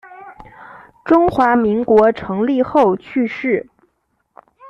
[1.05, 3.69] 中华民国成立后去世。